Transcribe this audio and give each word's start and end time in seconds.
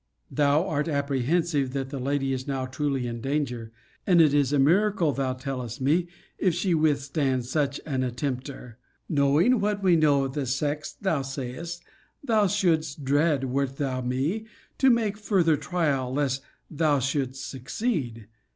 Thou 0.31 0.67
art 0.67 0.87
apprehensive, 0.87 1.73
that 1.73 1.91
the 1.91 1.99
lady 1.99 2.33
is 2.33 2.47
now 2.47 2.65
truly 2.65 3.05
in 3.05 3.21
danger; 3.21 3.71
and 4.07 4.19
it 4.19 4.33
is 4.33 4.51
a 4.51 4.57
miracle, 4.57 5.11
thou 5.11 5.33
tellest 5.33 5.79
me, 5.79 6.07
if 6.39 6.55
she 6.55 6.73
withstand 6.73 7.45
such 7.45 7.79
an 7.85 8.01
attempter! 8.01 8.77
'Knowing 9.07 9.59
what 9.59 9.83
we 9.83 9.95
know 9.95 10.23
of 10.23 10.33
the 10.33 10.47
sex, 10.47 10.95
thou 10.99 11.21
sayest, 11.21 11.83
thou 12.23 12.47
shouldst 12.47 13.05
dread, 13.05 13.43
wert 13.45 13.77
thou 13.77 14.01
me, 14.01 14.47
to 14.79 14.89
make 14.89 15.17
further 15.19 15.55
trial, 15.55 16.11
lest 16.11 16.41
thou 16.67 16.97
shouldst 16.97 17.47
succeed.' 17.47 18.25